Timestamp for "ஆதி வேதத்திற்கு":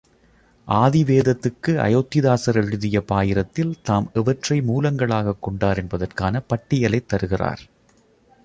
0.65-1.73